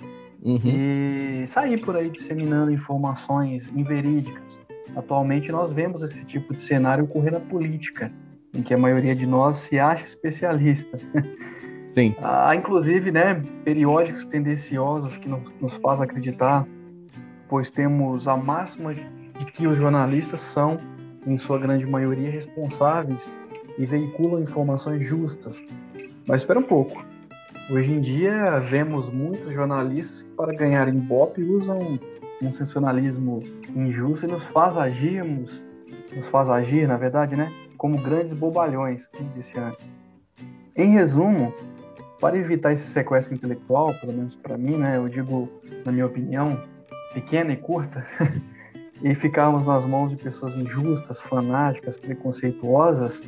[0.43, 0.61] Uhum.
[0.65, 4.61] E sair por aí disseminando informações inverídicas.
[4.97, 8.13] Atualmente nós vemos esse tipo de cenário ocorrer na política,
[8.55, 10.99] em que a maioria de nós se acha especialista.
[11.89, 12.15] Sim.
[12.23, 16.67] Há inclusive, né, periódicos tendenciosos que nos, nos fazem acreditar,
[17.49, 20.79] pois temos a máxima de que os jornalistas são,
[21.27, 23.33] em sua grande maioria, responsáveis
[23.79, 25.63] e veiculam informações justas.
[26.27, 27.05] Mas espera um pouco.
[27.71, 31.79] Hoje em dia, vemos muitos jornalistas que, para ganhar Ibope, usam
[32.43, 33.41] um sensacionalismo
[33.75, 35.63] injusto e nos faz agirmos,
[36.15, 39.91] nos faz agir, na verdade, né, como grandes bobalhões, como disse antes.
[40.77, 41.53] Em resumo,
[42.21, 45.49] para evitar esse sequestro intelectual, pelo menos para mim, né, eu digo,
[45.85, 46.61] na minha opinião,
[47.15, 48.07] pequena e curta,
[49.03, 53.23] e ficarmos nas mãos de pessoas injustas, fanáticas, preconceituosas,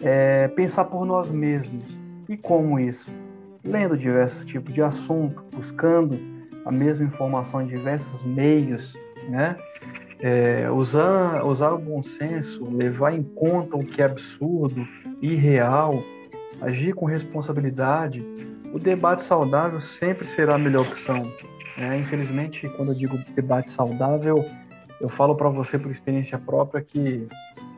[0.00, 1.98] é, pensar por nós mesmos.
[2.28, 3.10] E como isso?
[3.66, 6.18] lendo diversos tipos de assunto, buscando
[6.66, 8.98] a mesma informação em diversos meios,
[9.28, 9.56] né?
[10.18, 14.86] É, usar, usar o bom senso, levar em conta o que é absurdo,
[15.22, 16.02] irreal,
[16.60, 18.24] agir com responsabilidade,
[18.72, 21.30] o debate saudável sempre será a melhor opção.
[21.78, 24.44] É, infelizmente, quando eu digo debate saudável,
[25.00, 27.28] eu falo para você por experiência própria que,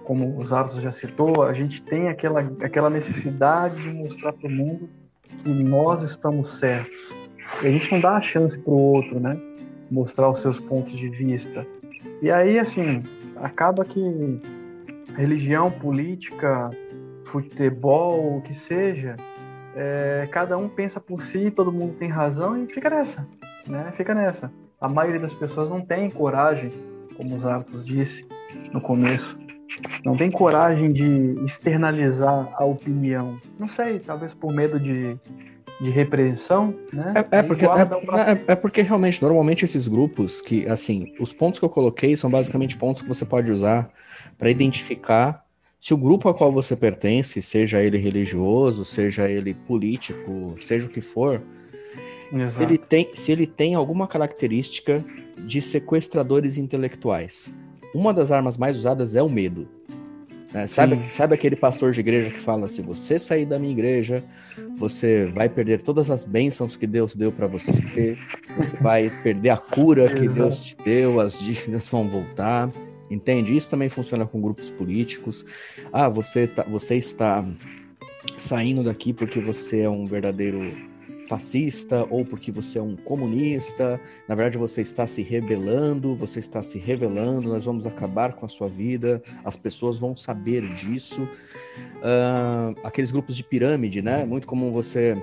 [0.05, 4.51] como os Arthur já citou, a gente tem aquela, aquela necessidade de mostrar para o
[4.51, 4.88] mundo
[5.42, 7.17] que nós estamos certos.
[7.62, 9.38] E a gente não dá a chance para o outro, né?
[9.90, 11.66] Mostrar os seus pontos de vista.
[12.22, 13.02] E aí, assim,
[13.37, 14.00] acaba que
[15.16, 16.70] religião, política,
[17.24, 19.16] futebol, o que seja,
[19.74, 23.26] é, cada um pensa por si, todo mundo tem razão e fica nessa,
[23.66, 23.92] né?
[23.96, 24.52] Fica nessa.
[24.80, 26.70] A maioria das pessoas não tem coragem,
[27.16, 28.26] como os Arthur disse
[28.72, 29.38] no começo,
[30.04, 33.38] não tem coragem de externalizar a opinião.
[33.58, 35.16] Não sei, talvez por medo de,
[35.81, 37.12] de repressão, né?
[37.31, 41.59] É, é porque, é, é, é, porque realmente, normalmente esses grupos que, assim, os pontos
[41.59, 43.88] que eu coloquei são basicamente pontos que você pode usar
[44.37, 45.45] para identificar
[45.79, 50.88] se o grupo a qual você pertence, seja ele religioso, seja ele político, seja o
[50.88, 51.41] que for,
[52.31, 55.05] se ele, tem, se ele tem alguma característica
[55.47, 57.55] de sequestradores intelectuais
[57.95, 59.69] uma das armas mais usadas é o medo.
[60.54, 64.24] É, sabe, sabe aquele pastor de igreja que fala: se você sair da minha igreja,
[64.76, 68.16] você vai perder todas as bênçãos que Deus deu para você,
[68.56, 72.70] você vai perder a cura que Deus te deu, as dívidas vão voltar.
[73.11, 73.56] Entende?
[73.56, 75.44] Isso também funciona com grupos políticos.
[75.90, 77.42] Ah, você, tá, você está
[78.37, 80.88] saindo daqui porque você é um verdadeiro
[81.29, 84.01] fascista ou porque você é um comunista.
[84.27, 87.49] Na verdade, você está se rebelando, você está se revelando.
[87.49, 91.23] Nós vamos acabar com a sua vida, as pessoas vão saber disso.
[91.99, 94.25] Uh, aqueles grupos de pirâmide, né?
[94.25, 95.17] Muito comum você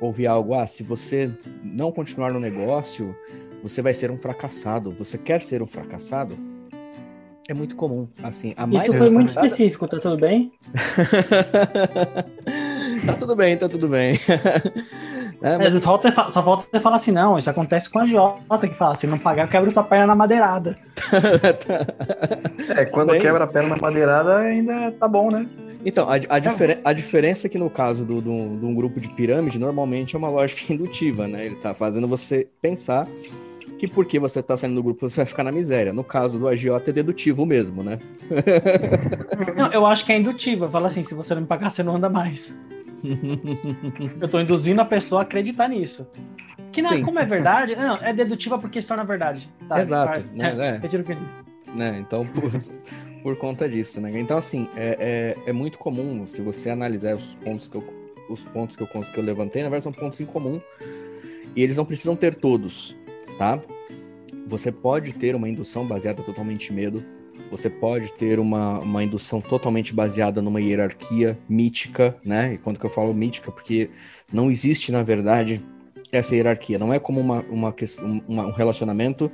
[0.00, 1.30] ouvir algo: ah, se você
[1.62, 3.14] não continuar no negócio,
[3.62, 4.92] você vai ser um fracassado.
[4.92, 6.38] Você quer ser um fracassado?
[7.48, 8.54] É muito comum, assim.
[8.56, 10.52] A Isso foi muito específico, tá tudo bem?
[13.04, 14.14] tá tudo bem, tá tudo bem.
[15.42, 15.82] É, mas...
[15.82, 19.06] só, falta, só falta falar assim, não, isso acontece com a Jota, que fala, se
[19.06, 20.78] não pagar, eu quebro sua perna na madeirada.
[22.76, 23.20] é, quando Bem...
[23.20, 25.46] quebra a perna na madeirada, ainda tá bom, né?
[25.84, 30.14] Então, a, a, a diferença é que no caso de um grupo de pirâmide, normalmente
[30.14, 31.46] é uma lógica indutiva, né?
[31.46, 33.08] Ele tá fazendo você pensar
[33.78, 35.90] que porque você tá saindo do grupo, você vai ficar na miséria.
[35.90, 37.98] No caso do agiota, é dedutivo mesmo, né?
[39.56, 40.68] não, eu acho que é indutivo.
[40.68, 42.54] Fala assim, se você não me pagar, você não anda mais.
[44.20, 46.08] Eu tô induzindo a pessoa a acreditar nisso.
[46.72, 49.50] Que não, como é verdade, não, é dedutiva porque se torna verdade.
[49.68, 50.26] Tá, Exato.
[50.34, 50.78] Né, é, é.
[50.82, 51.40] Retiro o que eu disse.
[51.74, 52.50] Né, então, por,
[53.22, 54.10] por conta disso, né?
[54.18, 57.84] Então, assim, é, é, é, muito comum, se você analisar os pontos que eu,
[58.28, 60.60] os pontos que eu, que eu levantei, na verdade, são pontos em comum.
[61.56, 62.96] E eles não precisam ter todos,
[63.36, 63.60] tá?
[64.46, 67.04] Você pode ter uma indução baseada totalmente em medo,
[67.50, 72.54] você pode ter uma, uma indução totalmente baseada numa hierarquia mítica, né?
[72.54, 73.90] E quando que eu falo mítica, porque
[74.32, 75.62] não existe, na verdade,
[76.12, 76.78] essa hierarquia.
[76.78, 77.74] Não é como uma, uma,
[78.28, 79.30] uma um relacionamento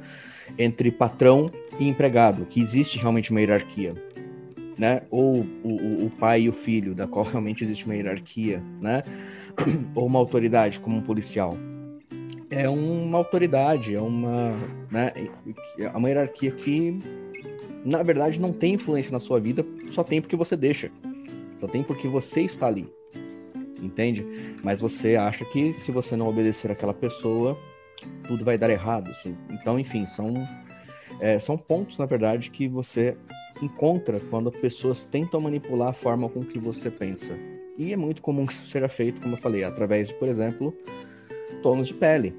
[0.59, 3.95] entre patrão e empregado, que existe realmente uma hierarquia,
[4.79, 5.03] né?
[5.11, 9.03] Ou o, o pai e o filho, da qual realmente existe uma hierarquia, né?
[9.95, 11.57] Ou uma autoridade, como um policial.
[12.51, 14.53] É uma autoridade, é uma,
[14.91, 15.13] né?
[15.79, 16.99] É uma hierarquia que,
[17.87, 20.91] na verdade, não tem influência na sua vida, só tem porque você deixa.
[21.61, 22.93] Só tem porque você está ali.
[23.81, 24.27] Entende?
[24.63, 27.57] Mas você acha que se você não obedecer aquela pessoa,
[28.27, 29.13] tudo vai dar errado.
[29.51, 30.35] Então, enfim, são,
[31.21, 33.17] é, são pontos, na verdade, que você
[33.63, 37.39] encontra quando pessoas tentam manipular a forma com que você pensa.
[37.79, 40.77] E é muito comum que isso seja feito, como eu falei, através de, por exemplo,
[41.63, 42.35] tons de pele.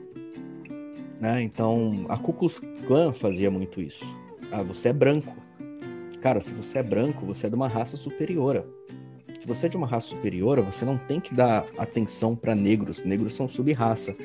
[1.21, 1.41] Né?
[1.41, 4.05] Então, a Ku Klux Klan fazia muito isso.
[4.51, 5.35] Ah, você é branco.
[6.21, 8.65] Cara, se você é branco, você é de uma raça superior.
[9.39, 13.03] Se você é de uma raça superior, você não tem que dar atenção para negros.
[13.03, 14.15] Negros são sub-raça.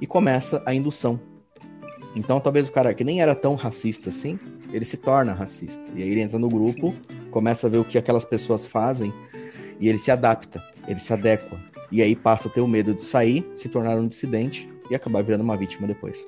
[0.00, 1.20] E começa a indução.
[2.14, 4.38] Então, talvez o cara que nem era tão racista assim,
[4.72, 5.82] ele se torna racista.
[5.94, 6.94] E aí ele entra no grupo,
[7.30, 9.12] começa a ver o que aquelas pessoas fazem
[9.80, 11.58] e ele se adapta, ele se adequa.
[11.90, 15.22] E aí passa a ter o medo de sair, se tornar um dissidente e acabar
[15.22, 16.24] virando uma vítima depois.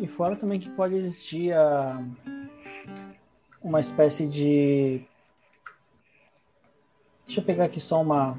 [0.00, 2.02] E fora também que pode existir a...
[3.62, 5.02] uma espécie de.
[7.26, 8.36] Deixa eu pegar aqui só uma,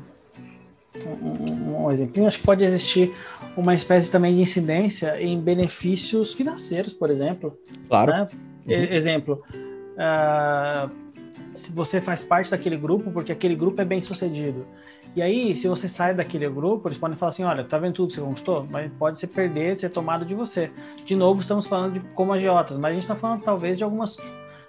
[1.04, 3.14] um, um exemplinho, acho que pode existir
[3.58, 7.58] uma espécie também de incidência em benefícios financeiros, por exemplo.
[7.88, 8.12] Claro.
[8.12, 8.30] Né?
[8.68, 8.74] Uhum.
[8.74, 9.44] Exemplo,
[9.96, 10.90] uh,
[11.52, 14.64] se você faz parte daquele grupo, porque aquele grupo é bem sucedido.
[15.16, 18.10] E aí, se você sai daquele grupo, eles podem falar assim: olha, tá vendo tudo
[18.10, 18.68] que você conquistou?
[18.70, 20.70] Mas pode ser perder, ser tomado de você.
[21.06, 24.18] De novo, estamos falando de como agiotas, mas a gente está falando talvez de algumas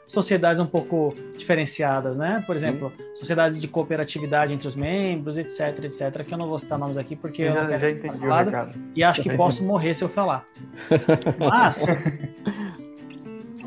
[0.06, 2.44] sociedades um pouco diferenciadas, né?
[2.46, 3.04] Por exemplo, Sim.
[3.16, 7.16] sociedades de cooperatividade entre os membros, etc, etc, que eu não vou citar nomes aqui
[7.16, 10.46] porque eu, eu não quero ser falado e acho que posso morrer se eu falar.
[11.38, 11.84] Mas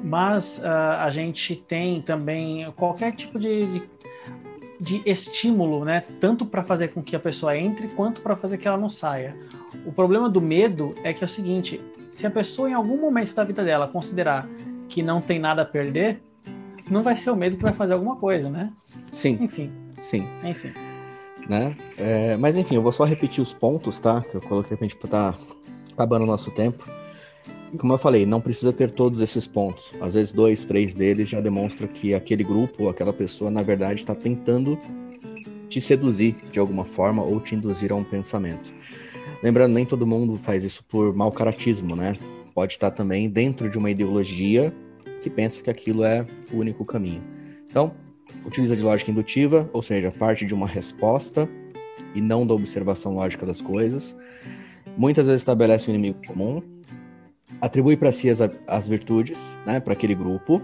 [0.01, 3.83] mas uh, a gente tem também qualquer tipo de, de,
[4.79, 6.03] de estímulo, né?
[6.19, 9.35] Tanto para fazer com que a pessoa entre, quanto para fazer que ela não saia.
[9.85, 13.33] O problema do medo é que é o seguinte: se a pessoa em algum momento
[13.33, 14.47] da vida dela considerar
[14.87, 16.21] que não tem nada a perder,
[16.89, 18.71] não vai ser o medo que vai fazer alguma coisa, né?
[19.11, 19.37] Sim.
[19.41, 19.71] Enfim.
[19.99, 20.25] Sim.
[20.43, 20.71] Enfim.
[21.47, 21.75] Né?
[21.97, 24.21] É, mas enfim, eu vou só repetir os pontos, tá?
[24.21, 25.39] Que eu coloquei pra gente estar tá
[25.93, 26.87] acabando o nosso tempo.
[27.77, 29.93] Como eu falei, não precisa ter todos esses pontos.
[30.01, 34.15] Às vezes, dois, três deles já demonstram que aquele grupo, aquela pessoa, na verdade, está
[34.15, 34.79] tentando
[35.69, 38.73] te seduzir de alguma forma ou te induzir a um pensamento.
[39.43, 42.15] Lembrando, nem todo mundo faz isso por mau caratismo, né?
[42.55, 44.73] Pode estar também dentro de uma ideologia
[45.21, 47.21] que pensa que aquilo é o único caminho.
[47.69, 47.93] Então,
[48.45, 51.47] utiliza de lógica indutiva, ou seja, parte de uma resposta
[52.15, 54.15] e não da observação lógica das coisas.
[54.97, 56.61] Muitas vezes estabelece um inimigo comum,
[57.61, 60.61] atribui para si as, as virtudes, né, para aquele grupo,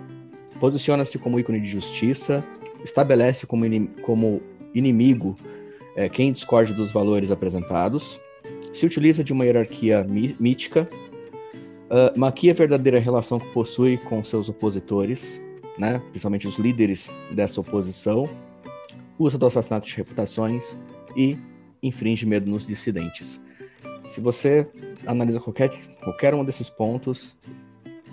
[0.60, 2.44] posiciona-se como ícone de justiça,
[2.84, 4.42] estabelece como, inim, como
[4.74, 5.36] inimigo
[5.96, 8.20] é, quem discorde dos valores apresentados,
[8.74, 10.06] se utiliza de uma hierarquia
[10.40, 10.88] mítica,
[11.86, 15.42] uh, maquia a verdadeira relação que possui com seus opositores,
[15.78, 18.30] né, principalmente os líderes dessa oposição,
[19.18, 20.78] usa do assassinato de reputações
[21.16, 21.38] e
[21.82, 23.42] infringe medo nos dissidentes.
[24.04, 24.68] Se você
[25.06, 25.70] analisa qualquer,
[26.04, 27.36] qualquer um desses pontos,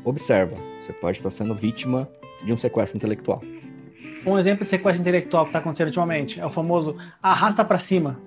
[0.05, 2.09] observa, você pode estar sendo vítima
[2.44, 3.42] de um sequestro intelectual.
[4.24, 8.18] Um exemplo de sequestro intelectual que está acontecendo ultimamente é o famoso arrasta para cima.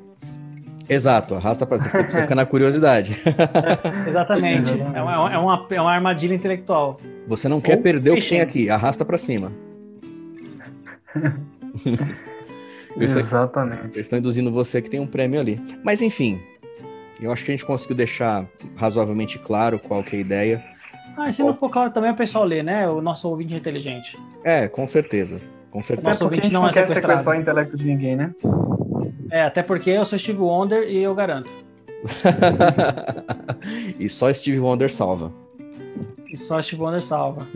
[0.87, 3.15] Exato, arrasta para cima, você fica na curiosidade.
[3.25, 6.99] É, exatamente, é uma, é, uma, é uma armadilha intelectual.
[7.27, 9.51] Você não quer Ou perder o que tem aqui, arrasta para cima.
[12.97, 13.87] Exatamente.
[13.93, 15.61] Eles estão induzindo você que tem um prêmio ali.
[15.83, 16.39] Mas enfim,
[17.21, 20.63] eu acho que a gente conseguiu deixar razoavelmente claro qual que é a ideia.
[21.17, 22.87] Ah, e se não for claro também o pessoal lê, né?
[22.87, 24.17] O nosso ouvinte é inteligente.
[24.43, 25.39] É, com certeza.
[25.71, 26.07] Com certeza.
[26.07, 28.33] O nosso ouvinte não, não é quer sequestrar o intelecto de ninguém, né?
[29.29, 31.49] É, até porque eu sou Steve Wonder e eu garanto.
[33.99, 35.31] e só Steve Wonder salva.
[36.29, 37.47] E só Steve Wonder salva.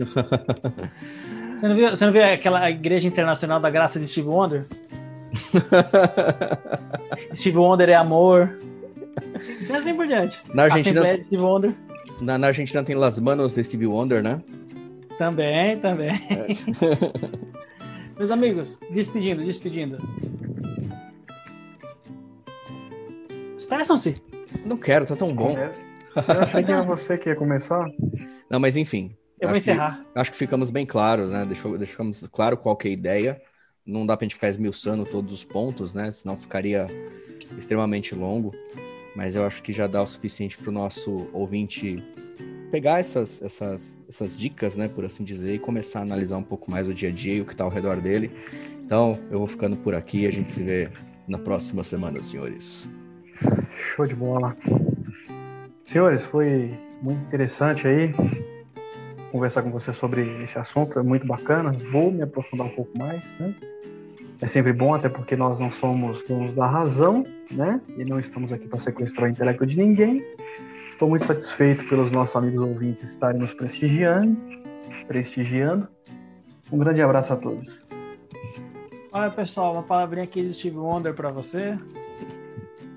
[1.54, 4.66] você, não viu, você não viu aquela Igreja Internacional da Graça de Steve Wonder?
[7.34, 8.58] Steve Wonder é amor.
[9.68, 10.40] E assim por diante.
[10.54, 11.74] Na Argentina, Assembleia de Steve Wonder.
[12.20, 14.42] Na, na, Argentina tem Las Manos de Steve Wonder, né?
[15.18, 16.10] Também, também.
[16.10, 16.46] É.
[18.18, 19.98] Meus amigos, despedindo, despedindo.
[23.56, 24.14] Expressam-se.
[24.64, 25.56] Não quero, tá tão bom.
[25.56, 25.70] É.
[26.16, 27.84] Eu achei que era você que ia começar.
[28.50, 29.16] Não, mas enfim.
[29.40, 30.04] Eu vou encerrar.
[30.12, 31.46] Que, acho que ficamos bem claros, né?
[31.46, 33.42] Deixou, deixamos claro qual que é a ideia.
[33.86, 36.12] Não dá pra gente ficar esmiuçando todos os pontos, né?
[36.12, 36.86] Senão ficaria
[37.56, 38.54] extremamente longo
[39.14, 42.02] mas eu acho que já dá o suficiente para o nosso ouvinte
[42.70, 46.70] pegar essas, essas, essas dicas, né, por assim dizer, e começar a analisar um pouco
[46.70, 48.30] mais o dia a dia e o que está ao redor dele.
[48.84, 50.88] Então, eu vou ficando por aqui a gente se vê
[51.26, 52.88] na próxima semana, senhores.
[53.76, 54.56] Show de bola.
[55.84, 58.12] Senhores, foi muito interessante aí
[59.30, 61.72] conversar com você sobre esse assunto, é muito bacana.
[61.90, 63.54] Vou me aprofundar um pouco mais, né?
[64.42, 67.78] É sempre bom, até porque nós não somos donos da razão, né?
[67.98, 70.24] E não estamos aqui para sequestrar o intelecto de ninguém.
[70.88, 74.36] Estou muito satisfeito pelos nossos amigos ouvintes estarem nos prestigiando.
[75.06, 75.88] prestigiando.
[76.72, 77.82] Um grande abraço a todos.
[79.12, 81.76] Olha, pessoal, uma palavrinha aqui de Steve Wonder para você.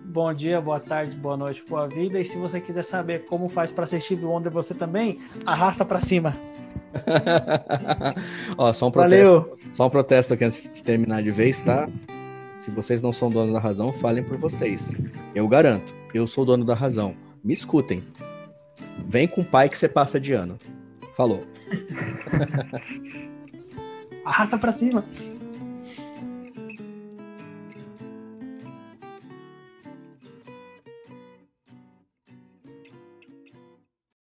[0.05, 2.19] Bom dia, boa tarde, boa noite, boa vida.
[2.19, 5.99] E se você quiser saber como faz para ser Steve Wonder você também, arrasta para
[5.99, 6.33] cima.
[8.57, 9.31] Ó, só um protesto.
[9.31, 9.57] Valeu.
[9.73, 11.89] Só um protesto aqui antes de terminar de vez, tá?
[12.53, 14.95] Se vocês não são donos da razão, falem por vocês.
[15.33, 17.15] Eu garanto, eu sou dono da razão.
[17.43, 18.03] Me escutem.
[19.05, 20.59] Vem com o pai que você passa de ano.
[21.17, 21.43] Falou.
[24.23, 25.03] Arrasta para cima.